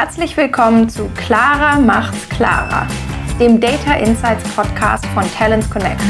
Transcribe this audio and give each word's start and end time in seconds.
Herzlich 0.00 0.36
willkommen 0.36 0.88
zu 0.88 1.10
Clara 1.16 1.76
macht's 1.76 2.28
klarer, 2.28 2.86
dem 3.40 3.60
Data 3.60 3.94
Insights 3.94 4.48
Podcast 4.54 5.04
von 5.06 5.24
Talents 5.32 5.68
Connect. 5.68 6.00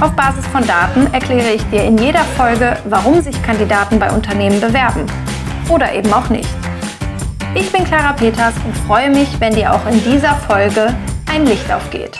Auf 0.00 0.10
Basis 0.16 0.44
von 0.48 0.66
Daten 0.66 1.06
erkläre 1.14 1.52
ich 1.52 1.62
dir 1.70 1.84
in 1.84 1.98
jeder 1.98 2.24
Folge, 2.36 2.76
warum 2.86 3.20
sich 3.20 3.40
Kandidaten 3.44 4.00
bei 4.00 4.10
Unternehmen 4.10 4.60
bewerben 4.60 5.06
oder 5.68 5.94
eben 5.94 6.12
auch 6.12 6.28
nicht. 6.30 6.48
Ich 7.54 7.70
bin 7.70 7.84
Clara 7.84 8.12
Peters 8.12 8.54
und 8.64 8.76
freue 8.88 9.10
mich, 9.10 9.28
wenn 9.38 9.54
dir 9.54 9.72
auch 9.72 9.86
in 9.86 10.02
dieser 10.02 10.34
Folge 10.34 10.92
ein 11.30 11.46
Licht 11.46 11.70
aufgeht. 11.70 12.18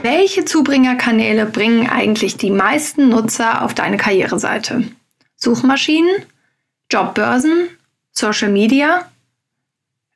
Welche 0.00 0.46
Zubringerkanäle 0.46 1.44
bringen 1.44 1.90
eigentlich 1.90 2.38
die 2.38 2.50
meisten 2.50 3.10
Nutzer 3.10 3.62
auf 3.62 3.74
deine 3.74 3.98
Karriereseite? 3.98 4.84
Suchmaschinen, 5.42 6.26
Jobbörsen, 6.90 7.70
Social 8.12 8.50
Media. 8.50 9.10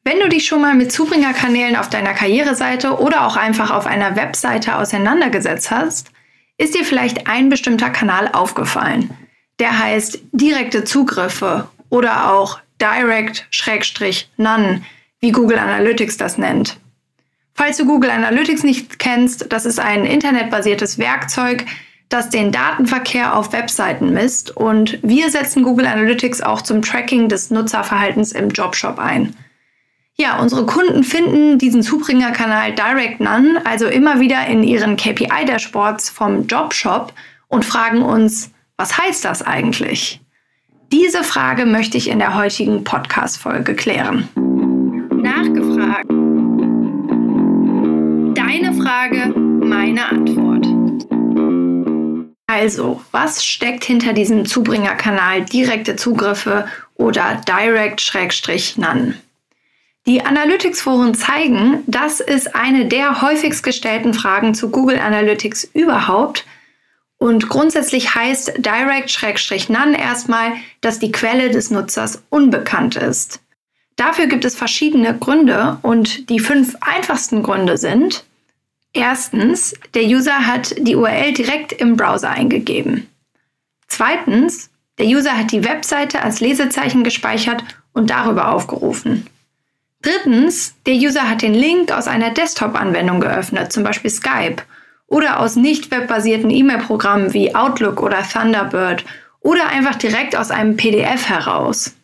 Wenn 0.05 0.21
du 0.21 0.29
dich 0.29 0.47
schon 0.47 0.61
mal 0.61 0.75
mit 0.75 0.93
Zubringerkanälen 0.93 1.77
auf 1.77 1.89
deiner 1.89 2.13
Karriereseite 2.13 2.99
oder 2.99 3.27
auch 3.27 3.37
einfach 3.37 3.71
auf 3.71 3.87
einer 3.87 4.17
Webseite 4.17 4.77
auseinandergesetzt 4.77 5.71
hast, 5.71 6.11
ist 6.59 6.75
dir 6.75 6.85
vielleicht 6.85 7.27
ein 7.27 7.49
bestimmter 7.49 7.89
Kanal 7.91 8.29
aufgefallen. 8.33 9.11
Der 9.59 9.79
heißt 9.79 10.19
direkte 10.33 10.85
Zugriffe 10.85 11.69
oder 11.89 12.31
auch 12.33 12.61
Direct-None, 12.81 14.83
wie 15.21 15.33
Google 15.33 15.59
Analytics 15.59 16.19
das 16.19 16.39
nennt. 16.39 16.79
Falls 17.55 17.79
du 17.79 17.87
Google 17.87 18.11
Analytics 18.11 18.65
nicht 18.65 18.99
kennst, 18.99 19.53
das 19.53 19.65
ist 19.65 19.79
ein 19.79 20.05
internetbasiertes 20.05 20.99
Werkzeug, 20.99 21.65
das 22.09 22.31
den 22.31 22.53
Datenverkehr 22.53 23.37
auf 23.37 23.53
Webseiten 23.53 24.13
misst 24.13 24.57
und 24.57 24.99
wir 25.03 25.31
setzen 25.31 25.63
Google 25.63 25.87
Analytics 25.87 26.43
auch 26.43 26.63
zum 26.63 26.83
Tracking 26.83 27.29
des 27.29 27.51
Nutzerverhaltens 27.51 28.33
im 28.33 28.51
Jobshop 28.51 28.99
ein. 28.99 29.35
Ja, 30.17 30.39
unsere 30.39 30.65
Kunden 30.65 31.03
finden 31.03 31.59
diesen 31.59 31.83
Zubringer-Kanal 31.83 32.73
Direct 32.73 33.19
None 33.19 33.61
also 33.65 33.87
immer 33.87 34.21
wieder 34.21 34.47
in 34.47 34.63
ihren 34.63 34.97
KPI-Dashboards 34.97 36.09
vom 36.09 36.47
Jobshop 36.47 37.13
und 37.49 37.65
fragen 37.65 38.03
uns, 38.03 38.53
was 38.77 38.97
heißt 38.97 39.25
das 39.25 39.43
eigentlich? 39.43 40.21
Diese 40.93 41.25
Frage 41.25 41.67
möchte 41.67 41.97
ich 41.97 42.09
in 42.09 42.21
der 42.21 42.37
heutigen 42.37 42.85
Podcast-Folge 42.85 43.75
klären. 43.75 44.29
Nachgefragt. 45.11 46.09
Deine 48.37 48.73
Frage, 48.75 49.35
meine 49.37 50.09
Antwort. 50.09 50.44
Also, 52.55 53.01
was 53.11 53.45
steckt 53.45 53.83
hinter 53.83 54.13
diesem 54.13 54.47
Zubringerkanal 54.47 55.45
direkte 55.45 55.97
Zugriffe 55.97 56.69
oder 56.95 57.43
Direct-None? 57.49 59.15
Die 60.07 60.25
Analytics-Foren 60.25 61.17
zeigen, 61.17 61.83
das 61.89 62.21
ist 62.21 62.55
eine 62.55 62.87
der 62.87 63.23
häufigst 63.23 63.65
gestellten 63.65 64.15
Fragen 64.15 64.55
zu 64.55 64.71
Google 64.71 65.01
Analytics 65.01 65.65
überhaupt. 65.75 66.47
Und 67.19 67.49
grundsätzlich 67.49 68.15
heißt 68.15 68.53
Direct-None 68.59 70.01
erstmal, 70.01 70.53
dass 70.81 71.01
die 71.01 71.11
Quelle 71.11 71.51
des 71.51 71.73
Nutzers 71.73 72.23
unbekannt 72.31 72.95
ist. 72.95 73.41
Dafür 73.97 74.29
gibt 74.29 74.45
es 74.45 74.55
verschiedene 74.55 75.19
Gründe 75.19 75.79
und 75.83 76.31
die 76.31 76.39
fünf 76.39 76.77
einfachsten 76.81 77.43
Gründe 77.43 77.79
sind, 77.79 78.25
Erstens, 78.95 79.75
der 79.95 80.05
User 80.05 80.47
hat 80.47 80.75
die 80.79 80.95
URL 80.95 81.33
direkt 81.33 81.73
im 81.73 81.97
Browser 81.97 82.31
eingegeben. 82.31 83.09
Zweitens, 83.89 84.71
der 84.99 85.07
User 85.07 85.37
hat 85.37 85.51
die 85.51 85.65
Webseite 85.65 86.23
als 86.23 86.41
Lesezeichen 86.41 87.03
gespeichert 87.03 87.65
und 87.93 88.11
darüber 88.11 88.53
aufgerufen. 88.53 89.27
Drittens, 90.01 90.75
der 90.87 90.95
User 90.95 91.29
hat 91.29 91.43
den 91.43 91.55
Link 91.55 91.91
aus 91.91 92.07
einer 92.07 92.31
Desktop-Anwendung 92.31 93.21
geöffnet, 93.21 93.73
zum 93.73 93.83
Beispiel 93.83 94.11
Skype, 94.11 94.63
oder 95.07 95.41
aus 95.41 95.57
nicht 95.57 95.91
webbasierten 95.91 96.51
E-Mail-Programmen 96.51 97.33
wie 97.35 97.55
Outlook 97.55 98.01
oder 98.01 98.23
Thunderbird 98.23 99.05
oder 99.41 99.69
einfach 99.69 99.97
direkt 99.97 100.37
aus 100.37 100.51
einem 100.51 100.77
PDF 100.77 101.29
heraus. 101.29 101.95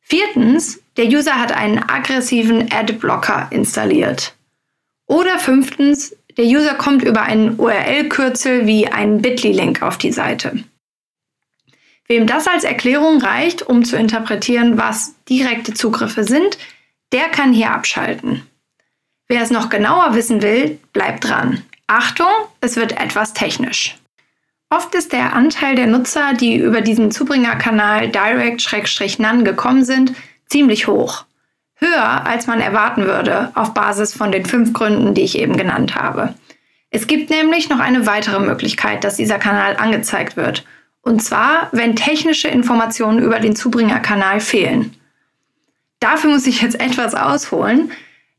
Viertens, 0.00 0.80
der 0.96 1.06
User 1.06 1.38
hat 1.38 1.52
einen 1.52 1.78
aggressiven 1.78 2.70
Adblocker 2.72 3.48
installiert. 3.50 4.35
Oder 5.06 5.38
fünftens, 5.38 6.16
der 6.36 6.44
User 6.44 6.74
kommt 6.74 7.02
über 7.02 7.22
einen 7.22 7.58
URL-Kürzel 7.58 8.66
wie 8.66 8.88
einen 8.88 9.22
Bitly-Link 9.22 9.82
auf 9.82 9.98
die 9.98 10.12
Seite. 10.12 10.64
Wem 12.08 12.26
das 12.26 12.46
als 12.46 12.64
Erklärung 12.64 13.20
reicht, 13.20 13.62
um 13.62 13.84
zu 13.84 13.96
interpretieren, 13.96 14.78
was 14.78 15.14
direkte 15.28 15.74
Zugriffe 15.74 16.24
sind, 16.24 16.58
der 17.12 17.28
kann 17.28 17.52
hier 17.52 17.70
abschalten. 17.70 18.42
Wer 19.28 19.42
es 19.42 19.50
noch 19.50 19.70
genauer 19.70 20.14
wissen 20.14 20.42
will, 20.42 20.78
bleibt 20.92 21.24
dran. 21.24 21.62
Achtung, 21.88 22.30
es 22.60 22.76
wird 22.76 22.92
etwas 23.00 23.32
technisch. 23.32 23.96
Oft 24.70 24.94
ist 24.94 25.12
der 25.12 25.32
Anteil 25.34 25.76
der 25.76 25.86
Nutzer, 25.86 26.34
die 26.34 26.56
über 26.56 26.80
diesen 26.80 27.10
Zubringerkanal 27.10 28.08
Direct-None 28.08 29.44
gekommen 29.44 29.84
sind, 29.84 30.12
ziemlich 30.48 30.86
hoch 30.86 31.25
höher, 31.76 32.26
als 32.26 32.46
man 32.46 32.60
erwarten 32.60 33.06
würde, 33.06 33.50
auf 33.54 33.74
Basis 33.74 34.14
von 34.14 34.32
den 34.32 34.44
fünf 34.44 34.72
Gründen, 34.72 35.14
die 35.14 35.22
ich 35.22 35.38
eben 35.38 35.56
genannt 35.56 35.94
habe. 35.94 36.34
Es 36.90 37.06
gibt 37.06 37.30
nämlich 37.30 37.68
noch 37.68 37.80
eine 37.80 38.06
weitere 38.06 38.40
Möglichkeit, 38.40 39.04
dass 39.04 39.16
dieser 39.16 39.38
Kanal 39.38 39.76
angezeigt 39.76 40.36
wird. 40.36 40.64
Und 41.02 41.22
zwar, 41.22 41.68
wenn 41.72 41.94
technische 41.94 42.48
Informationen 42.48 43.22
über 43.22 43.38
den 43.38 43.54
Zubringerkanal 43.54 44.40
fehlen. 44.40 44.96
Dafür 46.00 46.30
muss 46.30 46.46
ich 46.46 46.62
jetzt 46.62 46.80
etwas 46.80 47.14
ausholen. 47.14 47.92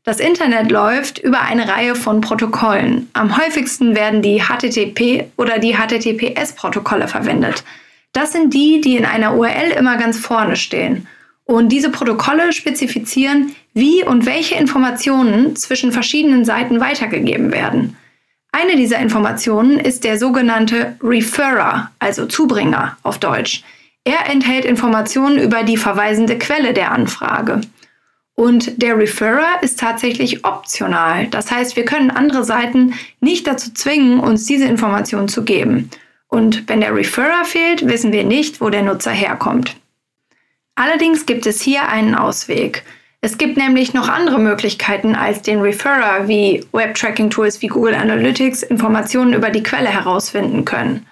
Das 0.04 0.20
Internet 0.20 0.70
läuft 0.70 1.18
über 1.18 1.42
eine 1.42 1.68
Reihe 1.68 1.94
von 1.94 2.20
Protokollen. 2.20 3.10
Am 3.12 3.36
häufigsten 3.36 3.94
werden 3.94 4.22
die 4.22 4.42
HTTP 4.42 5.30
oder 5.36 5.58
die 5.58 5.76
HTTPS-Protokolle 5.76 7.08
verwendet. 7.08 7.64
Das 8.12 8.32
sind 8.32 8.54
die, 8.54 8.80
die 8.80 8.96
in 8.96 9.04
einer 9.04 9.34
URL 9.34 9.70
immer 9.76 9.96
ganz 9.98 10.18
vorne 10.18 10.56
stehen. 10.56 11.06
Und 11.50 11.70
diese 11.70 11.88
Protokolle 11.88 12.52
spezifizieren, 12.52 13.56
wie 13.72 14.04
und 14.04 14.26
welche 14.26 14.56
Informationen 14.56 15.56
zwischen 15.56 15.92
verschiedenen 15.92 16.44
Seiten 16.44 16.78
weitergegeben 16.78 17.52
werden. 17.52 17.96
Eine 18.52 18.76
dieser 18.76 18.98
Informationen 18.98 19.78
ist 19.78 20.04
der 20.04 20.18
sogenannte 20.18 20.96
Referrer, 21.02 21.90
also 22.00 22.26
Zubringer 22.26 22.98
auf 23.02 23.16
Deutsch. 23.16 23.62
Er 24.04 24.30
enthält 24.30 24.66
Informationen 24.66 25.38
über 25.38 25.62
die 25.62 25.78
verweisende 25.78 26.36
Quelle 26.36 26.74
der 26.74 26.92
Anfrage. 26.92 27.62
Und 28.34 28.82
der 28.82 28.98
Referrer 28.98 29.62
ist 29.62 29.80
tatsächlich 29.80 30.44
optional. 30.44 31.28
Das 31.28 31.50
heißt, 31.50 31.76
wir 31.76 31.86
können 31.86 32.10
andere 32.10 32.44
Seiten 32.44 32.92
nicht 33.20 33.46
dazu 33.46 33.72
zwingen, 33.72 34.20
uns 34.20 34.44
diese 34.44 34.66
Informationen 34.66 35.28
zu 35.28 35.44
geben. 35.44 35.88
Und 36.28 36.68
wenn 36.68 36.82
der 36.82 36.94
Referrer 36.94 37.46
fehlt, 37.46 37.88
wissen 37.88 38.12
wir 38.12 38.24
nicht, 38.24 38.60
wo 38.60 38.68
der 38.68 38.82
Nutzer 38.82 39.12
herkommt. 39.12 39.76
Allerdings 40.78 41.26
gibt 41.26 41.44
es 41.46 41.60
hier 41.60 41.88
einen 41.88 42.14
Ausweg. 42.14 42.84
Es 43.20 43.36
gibt 43.36 43.56
nämlich 43.56 43.94
noch 43.94 44.08
andere 44.08 44.38
Möglichkeiten 44.38 45.16
als 45.16 45.42
den 45.42 45.60
Referrer, 45.60 46.28
wie 46.28 46.64
Web-Tracking-Tools 46.70 47.60
wie 47.62 47.66
Google 47.66 47.96
Analytics 47.96 48.62
Informationen 48.62 49.32
über 49.32 49.50
die 49.50 49.64
Quelle 49.64 49.88
herausfinden 49.88 50.64
können. 50.64 51.04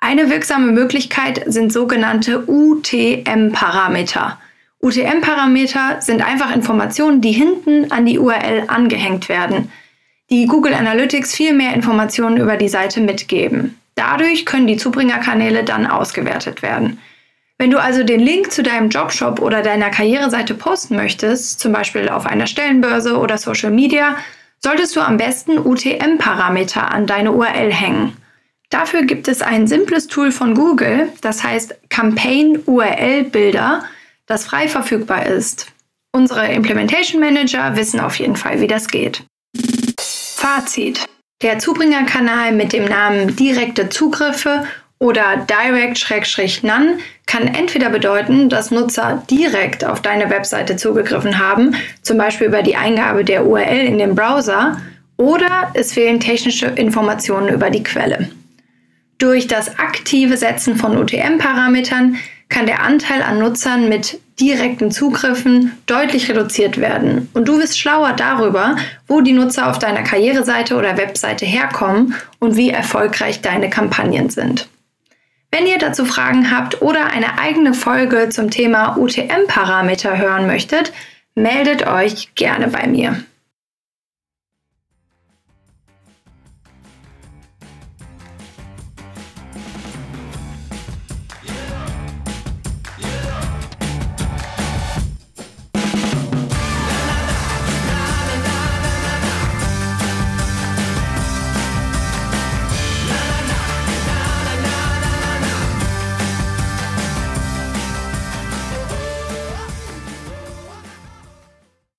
Eine 0.00 0.30
wirksame 0.30 0.72
Möglichkeit 0.72 1.42
sind 1.44 1.70
sogenannte 1.70 2.48
UTM-Parameter. 2.48 4.38
UTM-Parameter 4.80 6.00
sind 6.00 6.26
einfach 6.26 6.56
Informationen, 6.56 7.20
die 7.20 7.32
hinten 7.32 7.92
an 7.92 8.06
die 8.06 8.18
URL 8.18 8.64
angehängt 8.68 9.28
werden, 9.28 9.70
die 10.30 10.46
Google 10.46 10.72
Analytics 10.72 11.34
viel 11.34 11.52
mehr 11.52 11.74
Informationen 11.74 12.38
über 12.38 12.56
die 12.56 12.70
Seite 12.70 13.02
mitgeben. 13.02 13.78
Dadurch 13.96 14.46
können 14.46 14.66
die 14.66 14.78
Zubringerkanäle 14.78 15.62
dann 15.62 15.86
ausgewertet 15.86 16.62
werden. 16.62 16.98
Wenn 17.58 17.70
du 17.70 17.80
also 17.80 18.02
den 18.02 18.20
Link 18.20 18.50
zu 18.50 18.62
deinem 18.62 18.88
Jobshop 18.88 19.40
oder 19.40 19.62
deiner 19.62 19.90
Karriereseite 19.90 20.54
posten 20.54 20.96
möchtest, 20.96 21.60
zum 21.60 21.72
Beispiel 21.72 22.08
auf 22.08 22.26
einer 22.26 22.46
Stellenbörse 22.46 23.16
oder 23.16 23.38
Social 23.38 23.70
Media, 23.70 24.16
solltest 24.58 24.96
du 24.96 25.00
am 25.00 25.16
besten 25.16 25.58
UTM-Parameter 25.58 26.90
an 26.90 27.06
deine 27.06 27.32
URL 27.32 27.72
hängen. 27.72 28.16
Dafür 28.70 29.02
gibt 29.02 29.28
es 29.28 29.40
ein 29.40 29.66
simples 29.66 30.08
Tool 30.08 30.32
von 30.32 30.54
Google, 30.54 31.12
das 31.20 31.44
heißt 31.44 31.76
Campaign 31.90 32.60
URL 32.66 33.24
Builder, 33.24 33.84
das 34.26 34.46
frei 34.46 34.68
verfügbar 34.68 35.26
ist. 35.26 35.68
Unsere 36.12 36.52
Implementation 36.52 37.20
Manager 37.20 37.76
wissen 37.76 38.00
auf 38.00 38.18
jeden 38.18 38.36
Fall, 38.36 38.60
wie 38.60 38.66
das 38.66 38.88
geht. 38.88 39.22
Fazit. 39.96 41.04
Der 41.42 41.58
Zubringerkanal 41.58 42.52
mit 42.52 42.72
dem 42.72 42.86
Namen 42.86 43.36
direkte 43.36 43.90
Zugriffe 43.90 44.64
oder 44.98 45.46
Direct-None 45.48 46.98
kann 47.26 47.48
entweder 47.48 47.90
bedeuten, 47.90 48.48
dass 48.48 48.70
Nutzer 48.70 49.22
direkt 49.30 49.84
auf 49.84 50.02
deine 50.02 50.30
Webseite 50.30 50.76
zugegriffen 50.76 51.38
haben, 51.38 51.74
zum 52.02 52.18
Beispiel 52.18 52.46
über 52.46 52.62
die 52.62 52.76
Eingabe 52.76 53.24
der 53.24 53.46
URL 53.46 53.86
in 53.86 53.98
dem 53.98 54.14
Browser, 54.14 54.80
oder 55.16 55.70
es 55.74 55.92
fehlen 55.92 56.20
technische 56.20 56.66
Informationen 56.66 57.48
über 57.48 57.70
die 57.70 57.82
Quelle. 57.82 58.30
Durch 59.18 59.46
das 59.46 59.78
aktive 59.78 60.36
Setzen 60.36 60.76
von 60.76 60.98
UTM-Parametern 60.98 62.16
kann 62.48 62.66
der 62.66 62.82
Anteil 62.82 63.22
an 63.22 63.38
Nutzern 63.38 63.88
mit 63.88 64.20
direkten 64.40 64.90
Zugriffen 64.90 65.72
deutlich 65.86 66.28
reduziert 66.28 66.80
werden. 66.80 67.28
Und 67.34 67.46
du 67.46 67.58
wirst 67.58 67.78
schlauer 67.78 68.12
darüber, 68.12 68.76
wo 69.06 69.20
die 69.20 69.32
Nutzer 69.32 69.70
auf 69.70 69.78
deiner 69.78 70.02
Karriereseite 70.02 70.76
oder 70.76 70.96
Webseite 70.96 71.46
herkommen 71.46 72.14
und 72.40 72.56
wie 72.56 72.70
erfolgreich 72.70 73.40
deine 73.40 73.70
Kampagnen 73.70 74.30
sind. 74.30 74.68
Wenn 75.56 75.68
ihr 75.68 75.78
dazu 75.78 76.04
Fragen 76.04 76.50
habt 76.50 76.82
oder 76.82 77.12
eine 77.12 77.38
eigene 77.38 77.74
Folge 77.74 78.28
zum 78.28 78.50
Thema 78.50 78.96
UTM-Parameter 78.96 80.18
hören 80.18 80.48
möchtet, 80.48 80.92
meldet 81.36 81.86
euch 81.86 82.34
gerne 82.34 82.66
bei 82.66 82.88
mir. 82.88 83.22